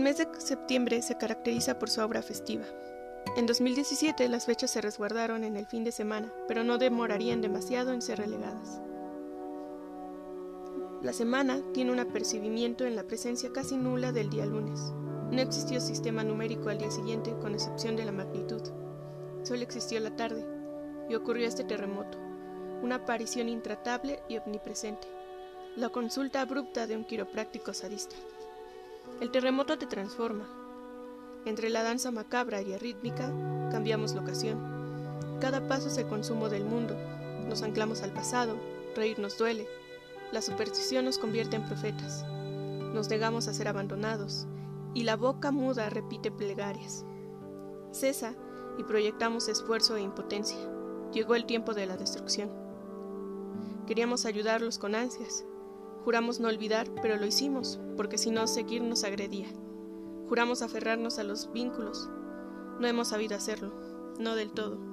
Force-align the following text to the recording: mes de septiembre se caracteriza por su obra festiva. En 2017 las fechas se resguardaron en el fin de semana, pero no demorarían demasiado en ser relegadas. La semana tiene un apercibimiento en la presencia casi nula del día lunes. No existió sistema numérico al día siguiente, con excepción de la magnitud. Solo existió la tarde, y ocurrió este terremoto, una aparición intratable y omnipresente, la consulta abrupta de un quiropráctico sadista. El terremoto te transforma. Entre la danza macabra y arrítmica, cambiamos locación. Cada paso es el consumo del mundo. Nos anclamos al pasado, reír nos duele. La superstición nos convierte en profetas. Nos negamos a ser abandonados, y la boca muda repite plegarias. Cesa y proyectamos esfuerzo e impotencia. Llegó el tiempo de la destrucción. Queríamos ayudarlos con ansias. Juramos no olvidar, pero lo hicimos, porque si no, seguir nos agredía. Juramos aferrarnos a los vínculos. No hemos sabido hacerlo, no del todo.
mes 0.00 0.16
de 0.16 0.26
septiembre 0.38 1.02
se 1.02 1.18
caracteriza 1.18 1.78
por 1.78 1.90
su 1.90 2.00
obra 2.00 2.22
festiva. 2.22 2.64
En 3.36 3.46
2017 3.46 4.28
las 4.28 4.46
fechas 4.46 4.70
se 4.70 4.80
resguardaron 4.80 5.44
en 5.44 5.56
el 5.56 5.66
fin 5.66 5.84
de 5.84 5.92
semana, 5.92 6.32
pero 6.48 6.64
no 6.64 6.78
demorarían 6.78 7.40
demasiado 7.40 7.92
en 7.92 8.02
ser 8.02 8.18
relegadas. 8.18 8.80
La 11.02 11.12
semana 11.12 11.60
tiene 11.74 11.92
un 11.92 11.98
apercibimiento 11.98 12.84
en 12.84 12.96
la 12.96 13.02
presencia 13.04 13.50
casi 13.52 13.76
nula 13.76 14.12
del 14.12 14.30
día 14.30 14.46
lunes. 14.46 14.80
No 15.30 15.40
existió 15.40 15.80
sistema 15.80 16.22
numérico 16.22 16.68
al 16.68 16.78
día 16.78 16.90
siguiente, 16.90 17.34
con 17.40 17.54
excepción 17.54 17.96
de 17.96 18.04
la 18.04 18.12
magnitud. 18.12 18.62
Solo 19.42 19.62
existió 19.62 19.98
la 20.00 20.14
tarde, 20.14 20.46
y 21.08 21.14
ocurrió 21.14 21.46
este 21.46 21.64
terremoto, 21.64 22.18
una 22.82 22.96
aparición 22.96 23.48
intratable 23.48 24.20
y 24.28 24.38
omnipresente, 24.38 25.08
la 25.76 25.88
consulta 25.88 26.40
abrupta 26.40 26.86
de 26.86 26.96
un 26.96 27.04
quiropráctico 27.04 27.74
sadista. 27.74 28.16
El 29.20 29.30
terremoto 29.30 29.78
te 29.78 29.86
transforma. 29.86 30.48
Entre 31.44 31.70
la 31.70 31.82
danza 31.82 32.10
macabra 32.10 32.62
y 32.62 32.72
arrítmica, 32.72 33.32
cambiamos 33.70 34.14
locación. 34.14 34.58
Cada 35.40 35.66
paso 35.68 35.88
es 35.88 35.98
el 35.98 36.06
consumo 36.06 36.48
del 36.48 36.64
mundo. 36.64 36.96
Nos 37.48 37.62
anclamos 37.62 38.02
al 38.02 38.12
pasado, 38.12 38.56
reír 38.94 39.18
nos 39.18 39.38
duele. 39.38 39.66
La 40.32 40.42
superstición 40.42 41.04
nos 41.04 41.18
convierte 41.18 41.56
en 41.56 41.66
profetas. 41.66 42.24
Nos 42.94 43.08
negamos 43.08 43.48
a 43.48 43.54
ser 43.54 43.68
abandonados, 43.68 44.46
y 44.94 45.04
la 45.04 45.16
boca 45.16 45.50
muda 45.50 45.90
repite 45.90 46.30
plegarias. 46.30 47.04
Cesa 47.90 48.34
y 48.78 48.84
proyectamos 48.84 49.48
esfuerzo 49.48 49.96
e 49.96 50.02
impotencia. 50.02 50.58
Llegó 51.12 51.34
el 51.34 51.46
tiempo 51.46 51.74
de 51.74 51.86
la 51.86 51.96
destrucción. 51.96 52.50
Queríamos 53.86 54.26
ayudarlos 54.26 54.78
con 54.78 54.94
ansias. 54.94 55.44
Juramos 56.04 56.40
no 56.40 56.48
olvidar, 56.48 56.88
pero 57.00 57.16
lo 57.16 57.26
hicimos, 57.26 57.80
porque 57.96 58.18
si 58.18 58.30
no, 58.30 58.46
seguir 58.46 58.82
nos 58.82 59.04
agredía. 59.04 59.48
Juramos 60.28 60.62
aferrarnos 60.62 61.18
a 61.18 61.24
los 61.24 61.52
vínculos. 61.52 62.10
No 62.80 62.86
hemos 62.88 63.08
sabido 63.08 63.36
hacerlo, 63.36 63.72
no 64.18 64.34
del 64.34 64.52
todo. 64.52 64.91